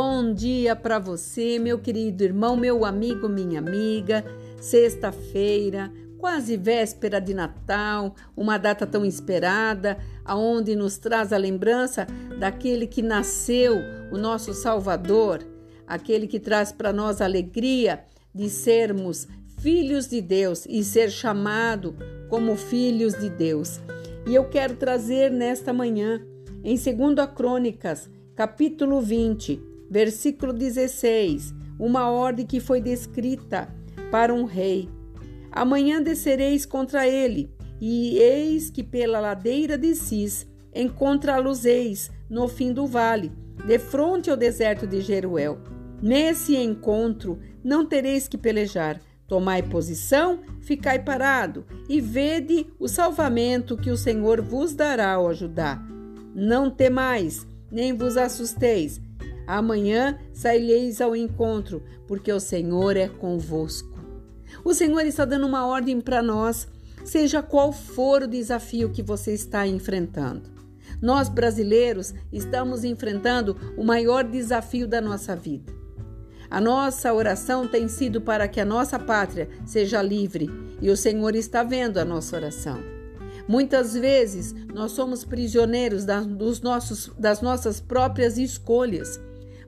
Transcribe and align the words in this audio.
Bom 0.00 0.32
dia 0.32 0.76
para 0.76 1.00
você, 1.00 1.58
meu 1.58 1.76
querido 1.76 2.22
irmão, 2.22 2.56
meu 2.56 2.84
amigo, 2.84 3.28
minha 3.28 3.58
amiga. 3.58 4.24
Sexta-feira, 4.60 5.92
quase 6.18 6.56
véspera 6.56 7.20
de 7.20 7.34
Natal, 7.34 8.14
uma 8.36 8.58
data 8.58 8.86
tão 8.86 9.04
esperada, 9.04 9.98
aonde 10.24 10.76
nos 10.76 10.98
traz 10.98 11.32
a 11.32 11.36
lembrança 11.36 12.06
daquele 12.38 12.86
que 12.86 13.02
nasceu, 13.02 13.74
o 14.12 14.16
nosso 14.16 14.54
Salvador, 14.54 15.40
aquele 15.84 16.28
que 16.28 16.38
traz 16.38 16.70
para 16.70 16.92
nós 16.92 17.20
a 17.20 17.24
alegria 17.24 18.04
de 18.32 18.48
sermos 18.48 19.26
filhos 19.58 20.06
de 20.06 20.20
Deus 20.20 20.64
e 20.68 20.84
ser 20.84 21.10
chamado 21.10 21.96
como 22.28 22.54
filhos 22.54 23.18
de 23.18 23.28
Deus. 23.28 23.80
E 24.28 24.32
eu 24.32 24.48
quero 24.48 24.76
trazer 24.76 25.28
nesta 25.32 25.72
manhã, 25.72 26.24
em 26.62 26.76
2 26.76 27.30
Crônicas, 27.34 28.08
capítulo 28.36 29.00
20, 29.00 29.67
versículo 29.90 30.52
16, 30.52 31.54
uma 31.78 32.10
ordem 32.10 32.46
que 32.46 32.60
foi 32.60 32.80
descrita 32.80 33.68
para 34.10 34.34
um 34.34 34.44
rei. 34.44 34.88
Amanhã 35.50 36.02
descereis 36.02 36.66
contra 36.66 37.06
ele, 37.06 37.50
e 37.80 38.18
eis 38.18 38.70
que 38.70 38.82
pela 38.82 39.20
ladeira 39.20 39.78
de 39.78 39.94
Cis 39.94 40.46
encontrá-los-eis 40.74 42.10
no 42.28 42.48
fim 42.48 42.72
do 42.72 42.86
vale, 42.86 43.32
de 43.66 43.78
fronte 43.78 44.30
ao 44.30 44.36
deserto 44.36 44.86
de 44.86 45.00
Jeruel. 45.00 45.58
Nesse 46.00 46.56
encontro 46.56 47.38
não 47.62 47.84
tereis 47.84 48.28
que 48.28 48.38
pelejar. 48.38 49.00
Tomai 49.26 49.62
posição, 49.62 50.40
ficai 50.60 51.00
parado, 51.00 51.66
e 51.86 52.00
vede 52.00 52.66
o 52.78 52.88
salvamento 52.88 53.76
que 53.76 53.90
o 53.90 53.96
Senhor 53.96 54.40
vos 54.40 54.74
dará 54.74 55.12
ao 55.12 55.28
ajudar. 55.28 55.84
Não 56.34 56.70
temais, 56.70 57.46
nem 57.70 57.92
vos 57.92 58.16
assusteis, 58.16 58.98
Amanhã 59.48 60.18
saireis 60.30 61.00
ao 61.00 61.16
encontro, 61.16 61.82
porque 62.06 62.30
o 62.30 62.38
Senhor 62.38 62.98
é 62.98 63.08
convosco. 63.08 63.98
O 64.62 64.74
Senhor 64.74 65.06
está 65.06 65.24
dando 65.24 65.46
uma 65.46 65.66
ordem 65.66 66.02
para 66.02 66.20
nós, 66.20 66.68
seja 67.02 67.40
qual 67.40 67.72
for 67.72 68.24
o 68.24 68.28
desafio 68.28 68.90
que 68.90 69.02
você 69.02 69.32
está 69.32 69.66
enfrentando. 69.66 70.50
Nós 71.00 71.30
brasileiros 71.30 72.12
estamos 72.30 72.84
enfrentando 72.84 73.56
o 73.74 73.82
maior 73.82 74.22
desafio 74.22 74.86
da 74.86 75.00
nossa 75.00 75.34
vida. 75.34 75.72
A 76.50 76.60
nossa 76.60 77.14
oração 77.14 77.66
tem 77.66 77.88
sido 77.88 78.20
para 78.20 78.46
que 78.48 78.60
a 78.60 78.66
nossa 78.66 78.98
pátria 78.98 79.48
seja 79.64 80.02
livre 80.02 80.50
e 80.78 80.90
o 80.90 80.96
Senhor 80.96 81.34
está 81.34 81.62
vendo 81.62 81.96
a 81.96 82.04
nossa 82.04 82.36
oração. 82.36 82.78
Muitas 83.48 83.94
vezes 83.94 84.54
nós 84.74 84.92
somos 84.92 85.24
prisioneiros 85.24 86.04
dos 86.36 86.60
nossos, 86.60 87.10
das 87.18 87.40
nossas 87.40 87.80
próprias 87.80 88.36
escolhas 88.36 89.18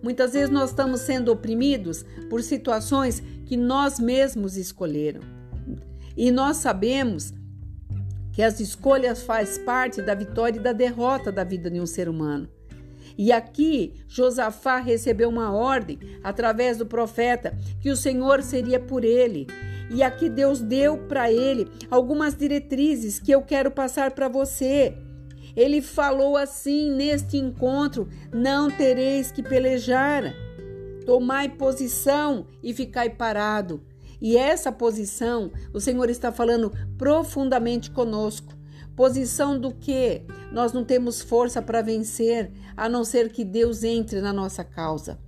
Muitas 0.03 0.33
vezes 0.33 0.51
nós 0.51 0.70
estamos 0.70 1.01
sendo 1.01 1.31
oprimidos 1.31 2.05
por 2.29 2.43
situações 2.43 3.23
que 3.47 3.56
nós 3.56 3.98
mesmos 3.98 4.57
escolheram. 4.57 5.20
E 6.17 6.31
nós 6.31 6.59
sabemos 6.59 7.33
que 8.33 8.42
as 8.42 8.61
escolhas 8.61 9.23
faz 9.23 9.59
parte 9.59 10.01
da 10.01 10.15
vitória 10.15 10.59
e 10.59 10.62
da 10.62 10.73
derrota 10.73 11.31
da 11.31 11.45
vida 11.45 11.70
de 11.70 11.81
um 11.81 11.87
ser 11.87 12.09
humano. 12.09 12.48
E 13.19 13.33
aqui 13.33 13.95
Josafá 14.09 14.79
recebeu 14.79 15.29
uma 15.29 15.53
ordem 15.53 15.98
através 16.23 16.79
do 16.79 16.87
profeta 16.87 17.57
que 17.81 17.91
o 17.91 17.97
Senhor 17.97 18.42
seria 18.42 18.81
por 18.81 19.05
ele. 19.05 19.47
E 19.91 20.03
aqui 20.03 20.29
Deus 20.29 20.61
deu 20.61 20.97
para 20.97 21.31
ele 21.31 21.69
algumas 21.91 22.35
diretrizes 22.35 23.19
que 23.19 23.33
eu 23.33 23.42
quero 23.42 23.70
passar 23.70 24.12
para 24.12 24.29
você. 24.29 24.97
Ele 25.56 25.81
falou 25.81 26.37
assim 26.37 26.91
neste 26.91 27.37
encontro: 27.37 28.09
Não 28.33 28.70
tereis 28.70 29.31
que 29.31 29.43
pelejar. 29.43 30.35
Tomai 31.05 31.48
posição 31.48 32.47
e 32.63 32.73
ficai 32.73 33.11
parado. 33.11 33.83
E 34.20 34.36
essa 34.36 34.70
posição, 34.70 35.51
o 35.73 35.80
Senhor 35.80 36.11
está 36.11 36.30
falando 36.30 36.73
profundamente 36.98 37.91
conosco. 37.91 38.55
Posição 38.95 39.58
do 39.58 39.73
que 39.73 40.23
nós 40.52 40.73
não 40.73 40.85
temos 40.85 41.23
força 41.23 41.63
para 41.63 41.80
vencer, 41.80 42.53
a 42.77 42.89
não 42.89 43.03
ser 43.03 43.30
que 43.33 43.45
Deus 43.45 43.83
entre 43.83 44.20
na 44.20 44.33
nossa 44.33 44.63
causa. 44.63 45.19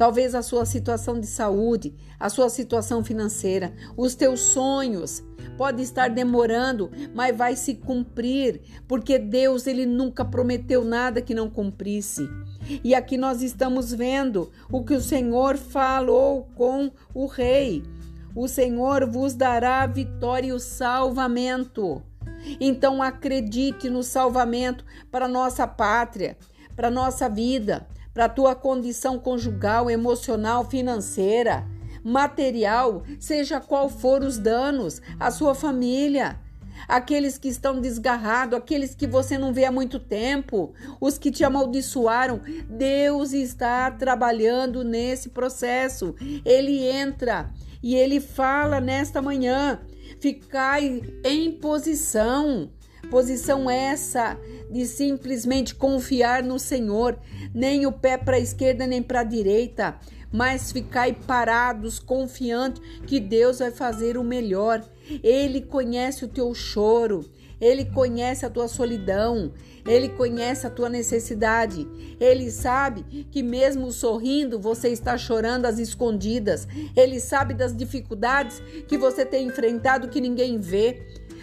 Talvez 0.00 0.34
a 0.34 0.40
sua 0.40 0.64
situação 0.64 1.20
de 1.20 1.26
saúde, 1.26 1.94
a 2.18 2.30
sua 2.30 2.48
situação 2.48 3.04
financeira, 3.04 3.74
os 3.98 4.14
teus 4.14 4.40
sonhos 4.40 5.22
pode 5.58 5.82
estar 5.82 6.08
demorando, 6.08 6.90
mas 7.14 7.36
vai 7.36 7.54
se 7.54 7.74
cumprir, 7.74 8.62
porque 8.88 9.18
Deus 9.18 9.66
ele 9.66 9.84
nunca 9.84 10.24
prometeu 10.24 10.82
nada 10.86 11.20
que 11.20 11.34
não 11.34 11.50
cumprisse. 11.50 12.26
E 12.82 12.94
aqui 12.94 13.18
nós 13.18 13.42
estamos 13.42 13.92
vendo 13.92 14.50
o 14.72 14.82
que 14.82 14.94
o 14.94 15.02
Senhor 15.02 15.58
falou 15.58 16.48
com 16.54 16.90
o 17.12 17.26
rei. 17.26 17.82
O 18.34 18.48
Senhor 18.48 19.04
vos 19.06 19.34
dará 19.34 19.82
a 19.82 19.86
vitória 19.86 20.48
e 20.48 20.52
o 20.52 20.58
salvamento. 20.58 22.02
Então 22.58 23.02
acredite 23.02 23.90
no 23.90 24.02
salvamento 24.02 24.82
para 25.10 25.28
nossa 25.28 25.66
pátria, 25.66 26.38
para 26.74 26.90
nossa 26.90 27.28
vida 27.28 27.86
para 28.20 28.26
a 28.26 28.28
tua 28.28 28.54
condição 28.54 29.18
conjugal, 29.18 29.90
emocional, 29.90 30.68
financeira, 30.68 31.66
material, 32.04 33.02
seja 33.18 33.58
qual 33.58 33.88
for 33.88 34.22
os 34.22 34.36
danos, 34.36 35.00
a 35.18 35.30
sua 35.30 35.54
família, 35.54 36.38
aqueles 36.86 37.38
que 37.38 37.48
estão 37.48 37.80
desgarrados, 37.80 38.58
aqueles 38.58 38.94
que 38.94 39.06
você 39.06 39.38
não 39.38 39.54
vê 39.54 39.64
há 39.64 39.72
muito 39.72 39.98
tempo, 39.98 40.74
os 41.00 41.16
que 41.16 41.30
te 41.30 41.44
amaldiçoaram. 41.44 42.42
Deus 42.68 43.32
está 43.32 43.90
trabalhando 43.90 44.84
nesse 44.84 45.30
processo. 45.30 46.14
Ele 46.44 46.86
entra 46.86 47.50
e 47.82 47.94
ele 47.94 48.20
fala 48.20 48.82
nesta 48.82 49.22
manhã: 49.22 49.80
ficai 50.20 51.00
em 51.24 51.52
posição 51.52 52.70
Posição 53.08 53.70
essa 53.70 54.38
de 54.70 54.86
simplesmente 54.86 55.74
confiar 55.74 56.42
no 56.42 56.58
Senhor, 56.58 57.18
nem 57.54 57.86
o 57.86 57.92
pé 57.92 58.16
para 58.16 58.36
a 58.36 58.40
esquerda 58.40 58.86
nem 58.86 59.02
para 59.02 59.20
a 59.20 59.24
direita, 59.24 59.98
mas 60.32 60.70
ficai 60.70 61.12
parados, 61.12 61.98
confiantes 61.98 62.80
que 63.06 63.18
Deus 63.18 63.58
vai 63.58 63.70
fazer 63.70 64.16
o 64.16 64.24
melhor. 64.24 64.84
Ele 65.22 65.60
conhece 65.60 66.24
o 66.24 66.28
teu 66.28 66.54
choro, 66.54 67.28
ele 67.60 67.84
conhece 67.84 68.46
a 68.46 68.50
tua 68.50 68.68
solidão, 68.68 69.52
ele 69.86 70.08
conhece 70.08 70.66
a 70.66 70.70
tua 70.70 70.88
necessidade. 70.88 71.86
Ele 72.20 72.50
sabe 72.50 73.26
que 73.30 73.42
mesmo 73.42 73.90
sorrindo, 73.90 74.58
você 74.58 74.88
está 74.88 75.18
chorando 75.18 75.66
às 75.66 75.78
escondidas. 75.78 76.66
Ele 76.96 77.18
sabe 77.18 77.54
das 77.54 77.76
dificuldades 77.76 78.62
que 78.86 78.96
você 78.96 79.24
tem 79.24 79.46
enfrentado 79.46 80.08
que 80.08 80.20
ninguém 80.20 80.58
vê 80.58 81.02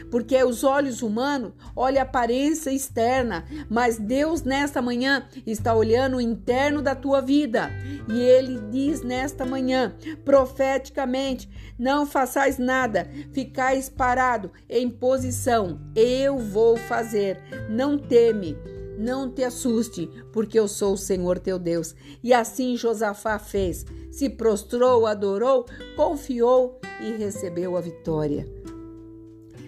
porque 0.10 0.42
os 0.44 0.64
olhos 0.64 1.02
humanos 1.02 1.54
olham 1.76 2.00
a 2.00 2.04
aparência 2.04 2.72
externa, 2.72 3.46
mas 3.70 3.98
Deus 3.98 4.44
nesta 4.44 4.82
manhã 4.82 5.28
está 5.46 5.74
olhando 5.74 6.18
o 6.18 6.22
interno 6.22 6.82
da 6.82 6.96
tua 6.96 7.22
vida. 7.22 7.70
E 8.08 8.20
ele 8.20 8.60
diz 8.72 9.02
nesta 9.02 9.46
manhã, 9.46 9.96
profeticamente: 10.24 11.50
não 11.78 12.06
façais 12.06 12.58
nada, 12.58 13.10
ficais 13.32 13.90
parado 13.90 14.52
em 14.70 14.90
posição. 14.90 15.80
Eu 15.96 16.38
vou 16.38 16.78
fazer. 16.78 17.40
Não 17.70 17.98
teme. 17.98 18.58
Não 18.98 19.32
te 19.32 19.44
assuste, 19.44 20.10
porque 20.34 20.60
eu 20.60 20.68
sou 20.68 20.94
o 20.94 20.98
Senhor 20.98 21.38
teu 21.38 21.60
Deus. 21.60 21.94
E 22.24 22.34
assim 22.34 22.76
Josafá 22.76 23.38
fez: 23.38 23.86
se 24.12 24.28
prostrou, 24.28 25.06
adorou, 25.06 25.66
confiou 25.96 26.82
e 27.00 27.12
recebeu 27.12 27.78
a 27.78 27.82
vitória. 27.82 28.48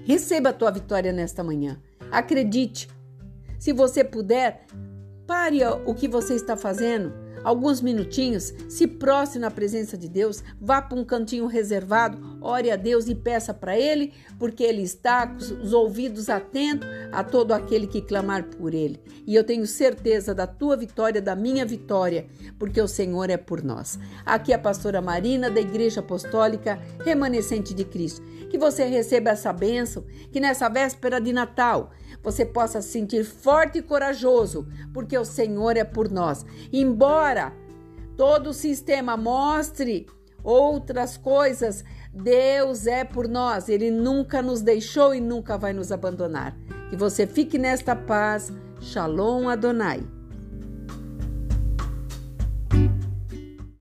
Receba 0.09 0.49
a 0.49 0.53
tua 0.53 0.71
vitória 0.71 1.13
nesta 1.13 1.43
manhã. 1.43 1.79
Acredite. 2.11 2.89
Se 3.59 3.71
você 3.71 4.03
puder, 4.03 4.65
pare 5.27 5.59
o 5.85 5.93
que 5.93 6.07
você 6.07 6.33
está 6.33 6.57
fazendo 6.57 7.13
alguns 7.43 7.81
minutinhos, 7.81 8.53
se 8.67 8.87
prostre 8.87 9.39
na 9.39 9.51
presença 9.51 9.97
de 9.97 10.07
Deus, 10.07 10.43
vá 10.59 10.81
para 10.81 10.97
um 10.97 11.05
cantinho 11.05 11.47
reservado, 11.47 12.37
ore 12.41 12.71
a 12.71 12.75
Deus 12.75 13.07
e 13.07 13.15
peça 13.15 13.53
para 13.53 13.77
Ele, 13.77 14.13
porque 14.37 14.63
Ele 14.63 14.81
está 14.81 15.27
com 15.27 15.37
os 15.37 15.73
ouvidos 15.73 16.29
atentos 16.29 16.87
a 17.11 17.23
todo 17.23 17.51
aquele 17.51 17.87
que 17.87 18.01
clamar 18.01 18.43
por 18.43 18.73
Ele. 18.73 18.99
E 19.25 19.35
eu 19.35 19.43
tenho 19.43 19.65
certeza 19.65 20.33
da 20.33 20.47
tua 20.47 20.75
vitória, 20.75 21.21
da 21.21 21.35
minha 21.35 21.65
vitória, 21.65 22.27
porque 22.57 22.81
o 22.81 22.87
Senhor 22.87 23.29
é 23.29 23.37
por 23.37 23.63
nós. 23.63 23.99
Aqui 24.25 24.51
é 24.51 24.55
a 24.55 24.59
pastora 24.59 25.01
Marina, 25.01 25.49
da 25.49 25.61
Igreja 25.61 25.99
Apostólica 25.99 26.79
Remanescente 27.03 27.73
de 27.73 27.85
Cristo. 27.85 28.21
Que 28.49 28.57
você 28.57 28.85
receba 28.85 29.29
essa 29.29 29.53
bênção, 29.53 30.03
que 30.31 30.39
nessa 30.39 30.67
véspera 30.67 31.21
de 31.21 31.31
Natal 31.31 31.91
você 32.21 32.45
possa 32.45 32.81
se 32.81 32.89
sentir 32.89 33.23
forte 33.23 33.79
e 33.79 33.81
corajoso, 33.81 34.67
porque 34.93 35.17
o 35.17 35.23
Senhor 35.23 35.77
é 35.77 35.83
por 35.83 36.09
nós. 36.09 36.45
Todo 38.17 38.49
o 38.49 38.53
sistema 38.53 39.15
mostre 39.15 40.07
outras 40.43 41.17
coisas, 41.17 41.83
Deus 42.13 42.87
é 42.87 43.03
por 43.03 43.27
nós. 43.27 43.69
Ele 43.69 43.91
nunca 43.91 44.41
nos 44.41 44.61
deixou 44.61 45.13
e 45.13 45.21
nunca 45.21 45.57
vai 45.57 45.73
nos 45.73 45.91
abandonar. 45.91 46.55
Que 46.89 46.95
você 46.95 47.27
fique 47.27 47.57
nesta 47.57 47.95
paz. 47.95 48.51
Shalom 48.81 49.47
Adonai. 49.47 50.18